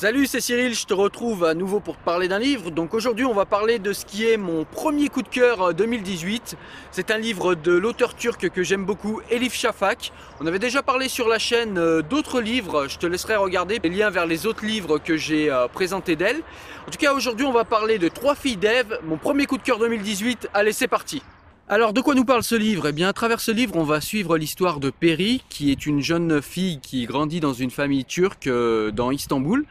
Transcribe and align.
Salut, 0.00 0.24
c'est 0.24 0.40
Cyril, 0.40 0.74
je 0.74 0.86
te 0.86 0.94
retrouve 0.94 1.44
à 1.44 1.52
nouveau 1.52 1.78
pour 1.78 1.98
te 1.98 2.02
parler 2.02 2.26
d'un 2.26 2.38
livre. 2.38 2.70
Donc 2.70 2.94
aujourd'hui, 2.94 3.26
on 3.26 3.34
va 3.34 3.44
parler 3.44 3.78
de 3.78 3.92
ce 3.92 4.06
qui 4.06 4.26
est 4.26 4.38
mon 4.38 4.64
premier 4.64 5.10
coup 5.10 5.20
de 5.20 5.28
cœur 5.28 5.74
2018. 5.74 6.56
C'est 6.90 7.10
un 7.10 7.18
livre 7.18 7.54
de 7.54 7.72
l'auteur 7.72 8.14
turc 8.14 8.48
que 8.48 8.62
j'aime 8.62 8.86
beaucoup, 8.86 9.20
Elif 9.30 9.52
Shafak. 9.52 10.10
On 10.40 10.46
avait 10.46 10.58
déjà 10.58 10.82
parlé 10.82 11.10
sur 11.10 11.28
la 11.28 11.38
chaîne 11.38 11.76
euh, 11.76 12.00
d'autres 12.00 12.40
livres, 12.40 12.88
je 12.88 12.96
te 12.96 13.06
laisserai 13.06 13.36
regarder 13.36 13.78
les 13.84 13.90
liens 13.90 14.08
vers 14.08 14.24
les 14.24 14.46
autres 14.46 14.64
livres 14.64 14.96
que 14.96 15.18
j'ai 15.18 15.50
euh, 15.50 15.68
présentés 15.68 16.16
d'elle. 16.16 16.40
En 16.88 16.90
tout 16.90 16.98
cas, 16.98 17.12
aujourd'hui, 17.12 17.44
on 17.44 17.52
va 17.52 17.64
parler 17.64 17.98
de 17.98 18.08
Trois 18.08 18.34
filles 18.34 18.56
d'Ève, 18.56 19.00
mon 19.04 19.18
premier 19.18 19.44
coup 19.44 19.58
de 19.58 19.62
cœur 19.62 19.78
2018. 19.78 20.48
Allez, 20.54 20.72
c'est 20.72 20.88
parti 20.88 21.22
alors 21.70 21.92
de 21.92 22.00
quoi 22.00 22.16
nous 22.16 22.24
parle 22.24 22.42
ce 22.42 22.56
livre? 22.56 22.88
Eh 22.88 22.92
bien 22.92 23.08
à 23.08 23.12
travers 23.12 23.38
ce 23.38 23.52
livre 23.52 23.76
on 23.76 23.84
va 23.84 24.00
suivre 24.00 24.36
l'histoire 24.36 24.80
de 24.80 24.90
Peri 24.90 25.40
qui 25.48 25.70
est 25.70 25.86
une 25.86 26.00
jeune 26.00 26.42
fille 26.42 26.80
qui 26.80 27.06
grandit 27.06 27.38
dans 27.38 27.52
une 27.52 27.70
famille 27.70 28.04
turque 28.04 28.48
euh, 28.48 28.90
dans 28.90 29.12
Istanbul. 29.12 29.64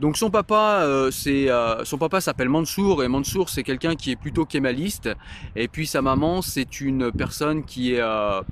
Donc 0.00 0.16
son 0.16 0.30
papa, 0.30 0.80
euh, 0.84 1.10
euh, 1.26 1.84
son 1.84 1.98
papa 1.98 2.22
s'appelle 2.22 2.48
Mansour 2.48 3.04
et 3.04 3.08
Mansour 3.08 3.50
c'est 3.50 3.62
quelqu'un 3.62 3.94
qui 3.94 4.10
est 4.10 4.16
plutôt 4.16 4.46
kémaliste 4.46 5.10
et 5.54 5.68
puis 5.68 5.86
sa 5.86 6.00
maman 6.00 6.40
c'est 6.40 6.80
une 6.80 7.12
personne 7.12 7.62
qui 7.62 7.92
est 7.92 8.02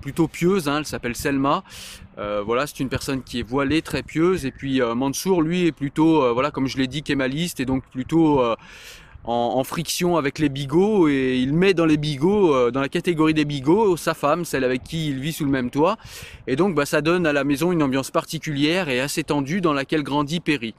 plutôt 0.02 0.28
pieuse, 0.28 0.68
hein, 0.68 0.80
elle 0.80 0.86
s'appelle 0.86 1.16
Selma. 1.16 1.64
voilà, 2.18 2.66
c'est 2.66 2.80
une 2.80 2.90
personne 2.90 3.22
qui 3.22 3.40
est 3.40 3.42
voilée, 3.42 3.80
très 3.80 4.02
pieuse 4.02 4.44
et 4.44 4.50
puis 4.50 4.82
Mansour 4.82 5.40
lui 5.40 5.66
est 5.66 5.72
plutôt 5.72 6.32
voilà 6.34 6.50
comme 6.50 6.66
je 6.66 6.76
l'ai 6.76 6.88
dit 6.88 7.02
kémaliste 7.02 7.58
et 7.58 7.64
donc 7.64 7.84
plutôt 7.90 8.42
en, 9.24 9.62
friction 9.64 10.16
avec 10.16 10.38
les 10.38 10.48
bigots 10.48 11.08
et 11.08 11.36
il 11.36 11.52
met 11.52 11.74
dans 11.74 11.86
les 11.86 11.96
bigots, 11.96 12.54
euh, 12.54 12.70
dans 12.70 12.80
la 12.80 12.88
catégorie 12.88 13.34
des 13.34 13.44
bigots, 13.44 13.96
sa 13.96 14.14
femme, 14.14 14.44
celle 14.44 14.64
avec 14.64 14.82
qui 14.82 15.08
il 15.08 15.20
vit 15.20 15.32
sous 15.32 15.44
le 15.44 15.50
même 15.50 15.70
toit. 15.70 15.96
Et 16.46 16.56
donc 16.56 16.74
bah, 16.74 16.86
ça 16.86 17.00
donne 17.00 17.26
à 17.26 17.32
la 17.32 17.44
maison 17.44 17.72
une 17.72 17.82
ambiance 17.82 18.10
particulière 18.10 18.88
et 18.88 19.00
assez 19.00 19.22
tendue 19.22 19.60
dans 19.60 19.72
laquelle 19.72 20.02
grandit 20.02 20.40
Perry. 20.40 20.74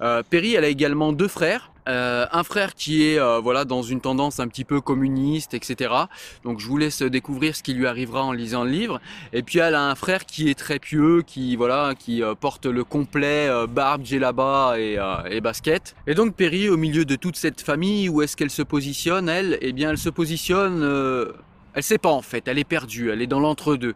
Euh, 0.00 0.22
Perry, 0.28 0.54
elle 0.54 0.64
a 0.64 0.68
également 0.68 1.12
deux 1.12 1.28
frères. 1.28 1.70
Euh, 1.88 2.26
un 2.32 2.44
frère 2.44 2.74
qui 2.74 3.04
est 3.04 3.18
euh, 3.18 3.40
voilà 3.40 3.64
dans 3.64 3.82
une 3.82 4.00
tendance 4.00 4.40
un 4.40 4.48
petit 4.48 4.64
peu 4.64 4.80
communiste, 4.80 5.54
etc. 5.54 5.94
Donc 6.44 6.60
je 6.60 6.66
vous 6.66 6.76
laisse 6.76 7.02
découvrir 7.02 7.56
ce 7.56 7.62
qui 7.62 7.72
lui 7.72 7.86
arrivera 7.86 8.22
en 8.22 8.32
lisant 8.32 8.64
le 8.64 8.70
livre. 8.70 9.00
Et 9.32 9.42
puis 9.42 9.58
elle 9.58 9.74
a 9.74 9.88
un 9.88 9.94
frère 9.94 10.26
qui 10.26 10.50
est 10.50 10.58
très 10.58 10.78
pieux, 10.78 11.22
qui 11.26 11.56
voilà, 11.56 11.94
qui 11.98 12.22
euh, 12.22 12.34
porte 12.34 12.66
le 12.66 12.84
complet 12.84 13.48
barbe, 13.68 14.04
djellaba 14.04 14.74
et, 14.78 14.98
et 15.30 15.40
basket. 15.40 15.94
Et 16.06 16.14
donc 16.14 16.34
Perry, 16.34 16.68
au 16.68 16.76
milieu 16.76 17.04
de 17.04 17.16
toute 17.16 17.36
cette 17.36 17.60
famille, 17.60 18.08
où 18.08 18.22
est-ce 18.22 18.36
qu'elle 18.36 18.50
se 18.50 18.62
positionne 18.62 19.28
Elle, 19.28 19.58
eh 19.60 19.72
bien 19.72 19.90
elle 19.90 19.98
se 19.98 20.10
positionne 20.10 20.82
elle 21.78 21.84
sait 21.84 21.98
pas 21.98 22.10
en 22.10 22.22
fait, 22.22 22.48
elle 22.48 22.58
est 22.58 22.64
perdue, 22.64 23.12
elle 23.12 23.22
est 23.22 23.28
dans 23.28 23.38
l'entre-deux. 23.38 23.94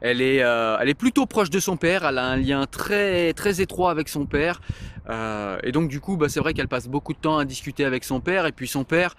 Elle 0.00 0.20
est, 0.20 0.42
euh, 0.42 0.76
elle 0.80 0.88
est 0.88 0.94
plutôt 0.94 1.26
proche 1.26 1.48
de 1.48 1.60
son 1.60 1.76
père, 1.76 2.04
elle 2.04 2.18
a 2.18 2.24
un 2.24 2.36
lien 2.36 2.66
très 2.66 3.32
très 3.34 3.60
étroit 3.60 3.92
avec 3.92 4.08
son 4.08 4.26
père. 4.26 4.60
Euh, 5.08 5.56
et 5.62 5.70
donc 5.70 5.88
du 5.88 6.00
coup, 6.00 6.16
bah, 6.16 6.28
c'est 6.28 6.40
vrai 6.40 6.54
qu'elle 6.54 6.66
passe 6.66 6.88
beaucoup 6.88 7.12
de 7.12 7.18
temps 7.18 7.38
à 7.38 7.44
discuter 7.44 7.84
avec 7.84 8.02
son 8.02 8.20
père. 8.20 8.46
Et 8.46 8.52
puis 8.52 8.66
son 8.66 8.82
père, 8.82 9.14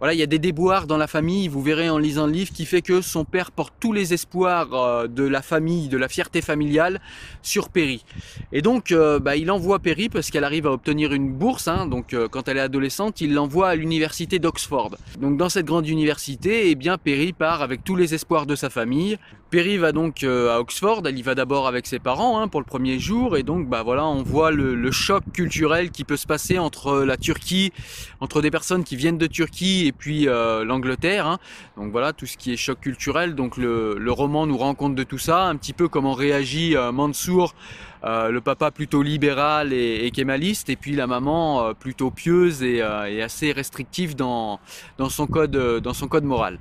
voilà, 0.00 0.14
il 0.14 0.18
y 0.18 0.22
a 0.22 0.26
des 0.26 0.38
déboires 0.38 0.86
dans 0.86 0.96
la 0.96 1.06
famille, 1.06 1.46
vous 1.48 1.60
verrez 1.60 1.90
en 1.90 1.98
lisant 1.98 2.26
le 2.26 2.32
livre, 2.32 2.52
qui 2.52 2.64
fait 2.64 2.80
que 2.80 3.02
son 3.02 3.26
père 3.26 3.50
porte 3.50 3.74
tous 3.78 3.92
les 3.92 4.14
espoirs 4.14 4.72
euh, 4.72 5.06
de 5.06 5.24
la 5.24 5.42
famille, 5.42 5.88
de 5.88 5.98
la 5.98 6.08
fierté 6.08 6.40
familiale 6.40 7.02
sur 7.42 7.68
Perry. 7.68 8.02
Et 8.50 8.62
donc, 8.62 8.92
euh, 8.92 9.18
bah, 9.18 9.36
il 9.36 9.50
envoie 9.50 9.78
Perry 9.78 10.08
parce 10.08 10.30
qu'elle 10.30 10.44
arrive 10.44 10.66
à 10.66 10.72
obtenir 10.72 11.12
une 11.12 11.30
bourse. 11.30 11.68
Hein, 11.68 11.86
donc, 11.86 12.14
euh, 12.14 12.28
quand 12.28 12.48
elle 12.48 12.56
est 12.56 12.60
adolescente, 12.60 13.20
il 13.20 13.34
l'envoie 13.34 13.68
à 13.68 13.74
l'université 13.74 14.38
d'Oxford. 14.38 14.96
Donc, 15.18 15.36
dans 15.36 15.50
cette 15.50 15.66
grande 15.66 15.86
université, 15.86 16.70
eh 16.70 16.76
bien, 16.76 16.96
Perry 16.96 17.34
part 17.34 17.60
avec 17.60 17.84
tous 17.84 17.94
les 17.94 18.14
espoirs 18.14 18.46
de 18.46 18.56
sa 18.56 18.70
famille. 18.70 19.18
Perry 19.50 19.76
va 19.76 19.92
donc 19.92 20.22
à 20.22 20.60
Oxford. 20.60 21.02
Elle 21.04 21.18
y 21.18 21.22
va 21.22 21.34
d'abord 21.34 21.66
avec 21.66 21.86
ses 21.86 21.98
parents 21.98 22.40
hein, 22.40 22.48
pour 22.48 22.60
le 22.60 22.66
premier 22.66 22.98
jour, 23.00 23.36
et 23.36 23.42
donc, 23.42 23.68
bah 23.68 23.82
voilà, 23.82 24.06
on 24.06 24.22
voit 24.22 24.52
le, 24.52 24.90
choc 24.92 25.24
culturel 25.32 25.90
qui 25.90 26.04
peut 26.04 26.16
se 26.16 26.26
passer 26.26 26.58
entre 26.58 27.02
la 27.02 27.16
Turquie, 27.16 27.72
entre 28.20 28.40
des 28.42 28.50
personnes 28.50 28.84
qui 28.84 28.96
viennent 28.96 29.18
de 29.18 29.26
Turquie 29.26 29.89
puis 29.92 30.28
euh, 30.28 30.64
l'Angleterre. 30.64 31.26
Hein. 31.26 31.38
Donc 31.76 31.92
voilà, 31.92 32.12
tout 32.12 32.26
ce 32.26 32.36
qui 32.36 32.52
est 32.52 32.56
choc 32.56 32.80
culturel. 32.80 33.34
Donc 33.34 33.56
le, 33.56 33.96
roman 34.10 34.46
nous 34.46 34.56
rend 34.56 34.74
compte 34.74 34.94
de 34.94 35.02
tout 35.02 35.18
ça, 35.18 35.44
un 35.44 35.56
petit 35.56 35.72
peu 35.72 35.88
comment 35.88 36.14
réagit 36.14 36.76
euh, 36.76 36.92
Mansour, 36.92 37.54
euh, 38.04 38.30
le 38.30 38.40
papa 38.40 38.70
plutôt 38.70 39.02
libéral 39.02 39.72
et, 39.72 40.06
et, 40.06 40.10
kémaliste, 40.10 40.68
et 40.68 40.76
puis 40.76 40.96
la 40.96 41.06
maman 41.06 41.74
plutôt 41.74 42.10
pieuse 42.10 42.62
et, 42.62 42.82
assez 42.82 43.52
restrictive 43.52 44.16
dans, 44.16 44.60
dans, 44.98 45.08
son 45.08 45.26
code, 45.26 45.56
dans 45.80 45.94
son 45.94 46.08
code 46.08 46.24
moral. 46.24 46.58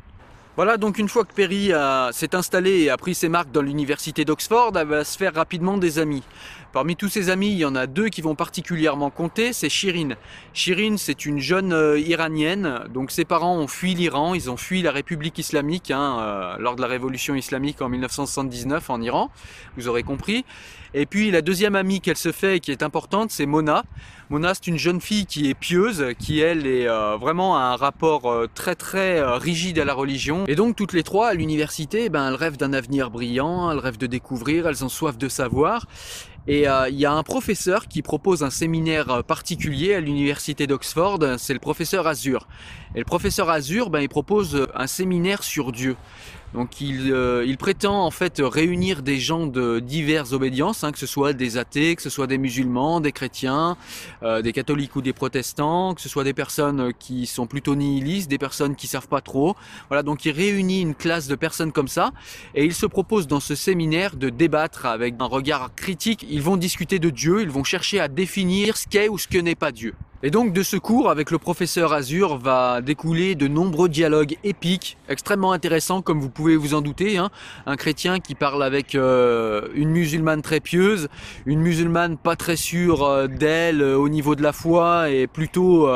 Voilà, 0.56 0.78
donc 0.78 0.98
une 0.98 1.08
fois 1.08 1.24
que 1.24 1.34
Perry 1.34 1.72
s'est 2.12 2.36
installé 2.36 2.82
et 2.82 2.90
a 2.90 2.98
pris 2.98 3.16
ses 3.16 3.30
marques 3.30 3.52
dans 3.52 3.62
l'université 3.62 4.26
d'Oxford, 4.26 4.74
elle 4.76 4.88
va 4.88 5.04
se 5.06 5.18
faire 5.18 5.34
rapidement 5.34 5.78
des 5.78 6.00
amis. 6.00 6.24
Parmi 6.72 6.96
tous 6.96 7.10
ses 7.10 7.32
amis, 7.32 7.50
il 7.50 7.58
y 7.58 7.66
en 7.66 7.74
a 7.74 7.88
deux 7.88 8.10
qui 8.10 8.22
vont 8.22 8.36
particulièrement 8.36 9.10
compter, 9.10 9.54
c'est 9.54 9.70
Shirin. 9.70 10.10
Shirin, 10.54 10.98
c'est 10.98 11.26
une 11.26 11.40
jeune 11.40 11.74
euh, 11.74 12.00
iranienne, 12.00 12.82
donc 12.94 13.10
ses 13.10 13.26
parents 13.26 13.58
ont 13.58 13.68
fui 13.68 13.96
l'Iran, 13.96 14.36
ils 14.36 14.52
ont 14.52 14.58
fui 14.58 14.84
la 14.84 14.92
République 14.92 15.40
islamique 15.40 15.90
hein, 15.90 16.20
euh, 16.20 16.58
lors 16.60 16.76
de 16.76 16.82
la 16.82 16.88
révolution 16.88 17.34
islamique 17.34 17.82
en 17.82 17.90
1979 17.90 18.88
en 18.92 19.02
Iran, 19.02 19.32
vous 19.78 19.88
aurez 19.88 20.04
compris. 20.04 20.46
Et 20.94 21.08
puis 21.08 21.32
la 21.32 21.42
deuxième 21.42 21.76
amie 21.76 22.02
qu'elle 22.02 22.18
se 22.18 22.32
fait 22.32 22.58
et 22.58 22.60
qui 22.60 22.72
est 22.72 22.84
importante, 22.84 23.32
c'est 23.32 23.46
Mona. 23.48 23.84
Mona, 24.30 24.54
c'est 24.54 24.68
une 24.68 24.78
jeune 24.78 25.02
fille 25.02 25.26
qui 25.26 25.50
est 25.50 25.56
pieuse, 25.56 26.06
qui 26.20 26.40
elle 26.40 26.68
est 26.68 26.88
euh, 26.88 27.18
vraiment 27.18 27.58
à 27.58 27.62
un 27.62 27.76
rapport 27.78 28.32
très 28.54 28.76
très 28.76 29.24
rigide 29.38 29.80
à 29.80 29.86
la 29.86 29.96
religion. 29.96 30.46
Et 30.48 30.56
donc 30.56 30.76
toutes 30.76 30.94
les 30.94 31.04
trois 31.04 31.30
à 31.30 31.34
l'université, 31.34 32.10
ben, 32.10 32.28
elles 32.28 32.36
rêvent 32.36 32.58
d'un 32.58 32.74
avenir 32.74 33.10
brillant, 33.10 33.72
elles 33.72 33.80
rêvent 33.80 33.98
de 33.98 34.08
découvrir, 34.08 34.68
elles 34.68 34.86
ont 34.86 34.90
soif 34.90 35.18
de 35.18 35.30
savoir. 35.30 35.88
Et 36.48 36.66
il 36.66 36.96
y 36.96 37.06
a 37.06 37.12
un 37.12 37.24
professeur 37.24 37.88
qui 37.88 38.02
propose 38.02 38.44
un 38.44 38.50
séminaire 38.50 39.24
particulier 39.24 39.94
à 39.94 40.00
l'université 40.00 40.66
d'Oxford, 40.66 41.20
c'est 41.38 41.54
le 41.54 41.60
professeur 41.60 42.08
Azur. 42.08 42.48
Et 42.96 43.00
le 43.00 43.06
professeur 43.06 43.50
Azur, 43.50 43.90
ben, 43.92 44.00
il 44.00 44.10
propose 44.10 44.68
un 44.74 44.88
séminaire 44.88 45.44
sur 45.44 45.72
Dieu. 45.72 45.96
Donc 46.54 46.82
il, 46.82 47.12
euh, 47.12 47.46
il, 47.46 47.58
prétend 47.58 48.04
en 48.04 48.12
fait 48.12 48.42
réunir 48.44 49.04
des 49.04 49.20
gens 49.20 49.46
de 49.46 49.80
diverses 49.80 50.34
obédiences, 50.34 50.84
hein, 50.84 50.92
que 50.92 50.98
ce 50.98 51.06
soit 51.06 51.34
des 51.34 51.58
athées, 51.58 51.96
que 51.96 52.02
ce 52.02 52.10
soit 52.10 52.26
des 52.26 52.40
musulmans, 52.40 53.02
des 53.02 53.12
chrétiens, 53.12 53.78
euh, 54.24 54.42
des 54.42 54.52
catholiques 54.52 54.96
ou 54.96 55.02
des 55.02 55.14
protestants, 55.14 55.94
que 55.94 56.02
ce 56.02 56.10
soit 56.10 56.24
des 56.24 56.34
personnes 56.34 56.92
qui 56.98 57.28
sont 57.28 57.46
plutôt 57.46 57.76
nihilistes, 57.76 58.30
des 58.30 58.40
personnes 58.40 58.76
qui 58.76 58.88
savent 58.88 59.08
pas 59.08 59.22
trop. 59.22 59.56
Voilà, 59.90 60.02
donc 60.02 60.26
il 60.26 60.32
réunit 60.32 60.82
une 60.82 60.96
classe 60.96 61.28
de 61.28 61.36
personnes 61.36 61.72
comme 61.72 61.88
ça 61.88 62.12
et 62.56 62.66
il 62.66 62.74
se 62.74 62.88
propose 62.88 63.28
dans 63.28 63.40
ce 63.40 63.54
séminaire 63.54 64.16
de 64.16 64.30
débattre 64.30 64.88
avec 64.88 65.16
un 65.20 65.26
regard 65.26 65.74
critique. 65.76 66.26
Ils 66.30 66.42
vont 66.42 66.58
discuter 66.58 66.98
de 66.98 67.12
Dieu, 67.12 67.42
ils 67.42 67.50
vont 67.50 67.64
chercher 67.64 68.00
à 68.00 68.08
définir 68.08 68.76
ce 68.76 68.88
qu'est 68.88 69.08
ou 69.08 69.18
ce 69.18 69.28
que 69.28 69.38
n'est 69.38 69.56
pas 69.56 69.72
Dieu. 69.72 69.94
Et 70.22 70.32
donc 70.32 70.52
de 70.52 70.64
ce 70.64 70.76
cours 70.76 71.10
avec 71.10 71.32
le 71.32 71.38
professeur 71.38 71.94
Azur 71.94 72.38
va 72.38 72.82
découler 72.82 73.36
de 73.36 73.48
nombreux 73.48 73.88
dialogues 73.88 74.36
épiques, 74.44 74.98
extrêmement 75.08 75.54
intéressants 75.54 76.02
comme 76.02 76.20
vous 76.20 76.30
pouvez 76.30 76.58
vous 76.58 76.74
en 76.74 76.82
douter. 76.82 77.18
Hein. 77.18 77.30
Un 77.66 77.78
chrétien 77.78 78.20
qui 78.20 78.36
parle 78.36 78.62
avec 78.62 78.96
euh, 78.96 79.70
une 79.76 79.92
musulmane 79.92 80.42
très 80.42 80.60
pieuse, 80.60 81.08
une 81.46 81.62
musulmane 81.62 82.18
pas 82.18 82.36
très 82.36 82.58
sûre 82.58 83.06
euh, 83.06 83.28
d'elle 83.28 83.82
euh, 83.82 83.96
au 83.96 84.10
niveau 84.10 84.36
de 84.36 84.44
la 84.44 84.52
foi 84.52 85.10
et 85.10 85.26
plutôt, 85.26 85.90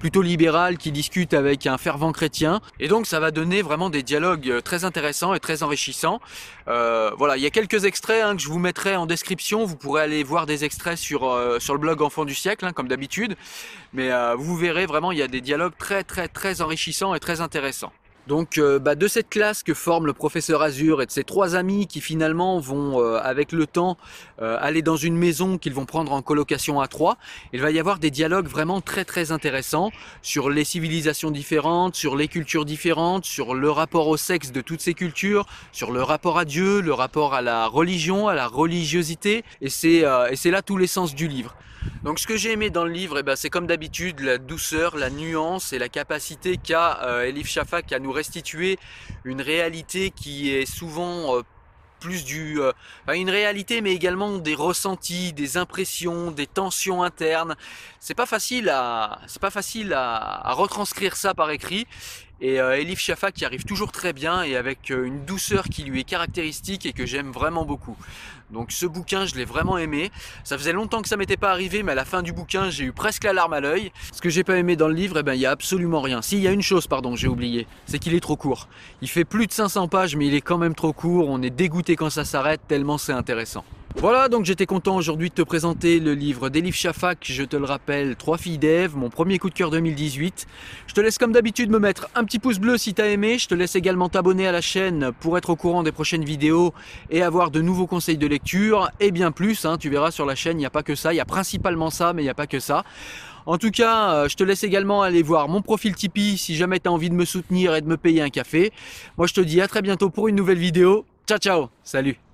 plutôt 0.00 0.22
libérale 0.22 0.76
qui 0.76 0.90
discute 0.90 1.32
avec 1.32 1.68
un 1.68 1.78
fervent 1.78 2.10
chrétien. 2.10 2.60
Et 2.80 2.88
donc 2.88 3.06
ça 3.06 3.20
va 3.20 3.30
donner 3.30 3.62
vraiment 3.62 3.90
des 3.90 4.02
dialogues 4.02 4.60
très 4.64 4.84
intéressants 4.84 5.34
et 5.34 5.40
très 5.40 5.62
enrichissants. 5.62 6.18
voilà, 6.66 7.36
il 7.36 7.42
y 7.44 7.46
a 7.46 7.50
quelques 7.50 7.84
extraits 7.84 8.24
hein, 8.24 8.34
que 8.34 8.42
je 8.42 8.48
vous 8.48 8.58
mettrai 8.58 8.96
en 8.96 9.06
description. 9.06 9.64
Vous 9.64 9.76
pourrez 9.76 10.02
aller 10.02 10.24
voir 10.24 10.46
des 10.46 10.64
extraits 10.64 10.98
sur, 10.98 11.20
sur 11.60 11.74
le 11.74 11.80
blog 11.80 12.02
Enfant 12.02 12.24
du 12.24 12.34
siècle, 12.34 12.64
hein, 12.64 12.72
comme 12.72 12.88
d'habitude. 12.88 13.36
Mais 13.92 14.10
euh, 14.10 14.34
vous 14.36 14.56
verrez 14.56 14.86
vraiment, 14.86 15.12
il 15.12 15.18
y 15.18 15.22
a 15.22 15.28
des 15.28 15.40
dialogues 15.40 15.76
très 15.78 16.04
très 16.04 16.28
très 16.28 16.60
enrichissants 16.60 17.14
et 17.14 17.20
très 17.20 17.40
intéressants. 17.40 17.92
Donc 18.28 18.58
euh, 18.58 18.78
bah, 18.78 18.94
de 18.94 19.08
cette 19.08 19.30
classe 19.30 19.62
que 19.62 19.72
forme 19.72 20.04
le 20.04 20.12
professeur 20.12 20.60
Azur 20.60 21.00
et 21.00 21.06
de 21.06 21.10
ses 21.10 21.24
trois 21.24 21.56
amis 21.56 21.86
qui 21.86 22.02
finalement 22.02 22.60
vont 22.60 23.00
euh, 23.00 23.18
avec 23.22 23.52
le 23.52 23.66
temps 23.66 23.96
aller 24.40 24.82
dans 24.82 24.96
une 24.96 25.16
maison 25.16 25.58
qu'ils 25.58 25.74
vont 25.74 25.84
prendre 25.84 26.12
en 26.12 26.22
colocation 26.22 26.80
à 26.80 26.86
trois, 26.86 27.16
il 27.52 27.60
va 27.60 27.72
y 27.72 27.80
avoir 27.80 27.98
des 27.98 28.12
dialogues 28.12 28.46
vraiment 28.46 28.80
très 28.80 29.04
très 29.04 29.32
intéressants 29.32 29.90
sur 30.22 30.48
les 30.48 30.62
civilisations 30.62 31.32
différentes, 31.32 31.96
sur 31.96 32.14
les 32.14 32.28
cultures 32.28 32.64
différentes, 32.64 33.24
sur 33.24 33.54
le 33.54 33.68
rapport 33.68 34.06
au 34.06 34.16
sexe 34.16 34.52
de 34.52 34.60
toutes 34.60 34.80
ces 34.80 34.94
cultures, 34.94 35.44
sur 35.72 35.90
le 35.90 36.04
rapport 36.04 36.38
à 36.38 36.44
Dieu, 36.44 36.80
le 36.80 36.92
rapport 36.92 37.34
à 37.34 37.42
la 37.42 37.66
religion, 37.66 38.28
à 38.28 38.36
la 38.36 38.46
religiosité 38.46 39.42
et 39.60 39.70
c'est 39.70 40.02
là 40.02 40.62
tous 40.62 40.76
les 40.76 40.86
sens 40.86 41.16
du 41.16 41.26
livre. 41.26 41.56
Donc 42.02 42.18
ce 42.18 42.26
que 42.26 42.36
j'ai 42.36 42.52
aimé 42.52 42.70
dans 42.70 42.84
le 42.84 42.92
livre, 42.92 43.18
eh 43.18 43.22
ben, 43.22 43.36
c'est 43.36 43.50
comme 43.50 43.66
d'habitude 43.66 44.20
la 44.20 44.38
douceur, 44.38 44.96
la 44.96 45.10
nuance 45.10 45.72
et 45.72 45.78
la 45.78 45.88
capacité 45.88 46.56
qu'a 46.56 47.02
euh, 47.02 47.24
Elif 47.24 47.48
Shafak 47.48 47.92
à 47.92 47.98
nous 47.98 48.12
restituer 48.18 48.78
une 49.24 49.40
réalité 49.40 50.10
qui 50.10 50.50
est 50.50 50.66
souvent 50.66 51.36
euh, 51.36 51.42
plus 52.00 52.24
du 52.24 52.60
euh, 52.60 52.72
une 53.14 53.30
réalité 53.30 53.80
mais 53.80 53.92
également 53.92 54.38
des 54.38 54.54
ressentis, 54.54 55.32
des 55.32 55.56
impressions, 55.56 56.30
des 56.30 56.46
tensions 56.46 57.02
internes. 57.02 57.56
C'est 58.00 58.14
pas 58.14 58.26
facile 58.26 58.66
pas 59.40 59.50
facile 59.50 59.92
à, 59.92 60.52
retranscrire 60.54 61.16
ça 61.16 61.34
par 61.34 61.50
écrit 61.50 61.86
Et 62.40 62.60
euh, 62.60 62.78
Elif 62.78 63.00
Shafak 63.00 63.34
qui 63.34 63.44
arrive 63.44 63.64
toujours 63.64 63.90
très 63.90 64.12
bien 64.12 64.44
et 64.44 64.54
avec 64.54 64.92
euh, 64.92 65.04
une 65.04 65.24
douceur 65.24 65.64
qui 65.64 65.82
lui 65.82 66.00
est 66.00 66.04
caractéristique 66.04 66.86
et 66.86 66.92
que 66.92 67.04
j'aime 67.04 67.32
vraiment 67.32 67.64
beaucoup. 67.64 67.96
Donc 68.50 68.70
ce 68.70 68.86
bouquin, 68.86 69.26
je 69.26 69.34
l'ai 69.34 69.44
vraiment 69.44 69.76
aimé. 69.76 70.12
Ça 70.44 70.56
faisait 70.56 70.72
longtemps 70.72 71.02
que 71.02 71.08
ça 71.08 71.16
m'était 71.16 71.36
pas 71.36 71.50
arrivé, 71.50 71.82
mais 71.82 71.92
à 71.92 71.94
la 71.96 72.04
fin 72.04 72.22
du 72.22 72.32
bouquin, 72.32 72.70
j'ai 72.70 72.84
eu 72.84 72.92
presque 72.92 73.24
la 73.24 73.32
larme 73.32 73.54
à 73.54 73.60
l'œil. 73.60 73.90
Ce 74.12 74.20
que 74.20 74.30
j'ai 74.30 74.44
pas 74.44 74.56
aimé 74.56 74.76
dans 74.76 74.86
le 74.86 74.94
livre, 74.94 75.18
eh 75.18 75.22
ben, 75.24 75.34
il 75.34 75.40
y 75.40 75.46
a 75.46 75.50
absolument 75.50 76.00
rien. 76.00 76.22
Si, 76.22 76.36
il 76.36 76.42
y 76.42 76.48
a 76.48 76.52
une 76.52 76.62
chose, 76.62 76.86
pardon, 76.86 77.16
j'ai 77.16 77.28
oublié, 77.28 77.66
c'est 77.86 77.98
qu'il 77.98 78.14
est 78.14 78.20
trop 78.20 78.36
court. 78.36 78.68
Il 79.02 79.08
fait 79.08 79.24
plus 79.24 79.48
de 79.48 79.52
500 79.52 79.88
pages, 79.88 80.14
mais 80.14 80.28
il 80.28 80.34
est 80.34 80.40
quand 80.40 80.58
même 80.58 80.76
trop 80.76 80.92
court. 80.92 81.28
On 81.28 81.42
est 81.42 81.50
dégoûté 81.50 81.96
quand 81.96 82.10
ça 82.10 82.24
s'arrête, 82.24 82.60
tellement 82.68 82.98
c'est 82.98 83.12
intéressant. 83.12 83.64
Voilà, 84.00 84.28
donc 84.28 84.44
j'étais 84.44 84.64
content 84.64 84.94
aujourd'hui 84.94 85.28
de 85.28 85.34
te 85.34 85.42
présenter 85.42 85.98
le 85.98 86.14
livre 86.14 86.50
d'Elif 86.50 86.76
Shafak, 86.76 87.18
je 87.24 87.42
te 87.42 87.56
le 87.56 87.64
rappelle, 87.64 88.14
Trois 88.14 88.38
filles 88.38 88.56
d'Ève, 88.56 88.96
mon 88.96 89.10
premier 89.10 89.40
coup 89.40 89.50
de 89.50 89.54
cœur 89.54 89.72
2018. 89.72 90.46
Je 90.86 90.94
te 90.94 91.00
laisse 91.00 91.18
comme 91.18 91.32
d'habitude 91.32 91.68
me 91.68 91.80
mettre 91.80 92.08
un 92.14 92.22
petit 92.22 92.38
pouce 92.38 92.60
bleu 92.60 92.78
si 92.78 92.94
t'as 92.94 93.08
aimé, 93.08 93.38
je 93.38 93.48
te 93.48 93.56
laisse 93.56 93.74
également 93.74 94.08
t'abonner 94.08 94.46
à 94.46 94.52
la 94.52 94.60
chaîne 94.60 95.10
pour 95.18 95.36
être 95.36 95.50
au 95.50 95.56
courant 95.56 95.82
des 95.82 95.90
prochaines 95.90 96.22
vidéos 96.22 96.72
et 97.10 97.24
avoir 97.24 97.50
de 97.50 97.60
nouveaux 97.60 97.88
conseils 97.88 98.18
de 98.18 98.28
lecture 98.28 98.88
et 99.00 99.10
bien 99.10 99.32
plus, 99.32 99.64
hein, 99.64 99.78
tu 99.78 99.90
verras 99.90 100.12
sur 100.12 100.26
la 100.26 100.36
chaîne, 100.36 100.58
il 100.58 100.60
n'y 100.60 100.66
a 100.66 100.70
pas 100.70 100.84
que 100.84 100.94
ça, 100.94 101.12
il 101.12 101.16
y 101.16 101.20
a 101.20 101.24
principalement 101.24 101.90
ça, 101.90 102.12
mais 102.12 102.22
il 102.22 102.26
n'y 102.26 102.30
a 102.30 102.34
pas 102.34 102.46
que 102.46 102.60
ça. 102.60 102.84
En 103.46 103.58
tout 103.58 103.72
cas, 103.72 104.12
euh, 104.12 104.28
je 104.28 104.36
te 104.36 104.44
laisse 104.44 104.62
également 104.62 105.02
aller 105.02 105.24
voir 105.24 105.48
mon 105.48 105.60
profil 105.60 105.96
Tipeee 105.96 106.38
si 106.38 106.54
jamais 106.54 106.78
tu 106.78 106.88
as 106.88 106.92
envie 106.92 107.10
de 107.10 107.16
me 107.16 107.24
soutenir 107.24 107.74
et 107.74 107.80
de 107.80 107.88
me 107.88 107.96
payer 107.96 108.22
un 108.22 108.30
café. 108.30 108.72
Moi 109.16 109.26
je 109.26 109.34
te 109.34 109.40
dis 109.40 109.60
à 109.60 109.66
très 109.66 109.82
bientôt 109.82 110.08
pour 110.08 110.28
une 110.28 110.36
nouvelle 110.36 110.58
vidéo. 110.58 111.04
Ciao 111.26 111.38
ciao, 111.38 111.68
salut 111.82 112.27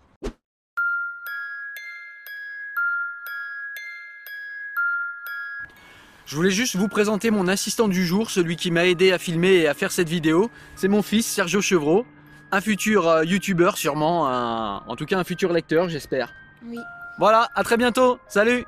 Je 6.27 6.37
voulais 6.37 6.51
juste 6.51 6.77
vous 6.77 6.89
présenter 6.89 7.31
mon 7.31 7.49
assistant 7.49 7.87
du 7.87 8.07
jour, 8.07 8.31
celui 8.31 8.57
qui 8.57 8.71
m'a 8.71 8.87
aidé 8.87 9.13
à 9.13 9.19
filmer 9.19 9.57
et 9.57 9.69
à 9.69 9.75
faire 9.75 9.93
cette 9.93 10.09
vidéo. 10.09 10.51
C'est 10.75 10.89
mon 10.89 11.03
fils, 11.03 11.27
Sergio 11.27 11.61
Chevreau, 11.61 12.07
un 12.51 12.61
futur 12.61 13.07
euh, 13.09 13.25
youtubeur 13.25 13.77
sûrement, 13.77 14.25
en 14.87 14.97
tout 14.97 15.05
cas 15.05 15.19
un 15.19 15.25
futur 15.25 15.53
lecteur 15.53 15.89
j'espère. 15.89 16.33
Oui. 16.65 16.79
Voilà, 17.19 17.51
à 17.55 17.63
très 17.63 17.77
bientôt, 17.77 18.19
salut 18.27 18.65